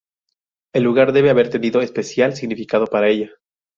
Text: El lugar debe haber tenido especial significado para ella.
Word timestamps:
El 0.73 0.81
lugar 0.81 1.13
debe 1.13 1.29
haber 1.29 1.51
tenido 1.51 1.79
especial 1.81 2.33
significado 2.35 2.87
para 2.87 3.07
ella. 3.09 3.29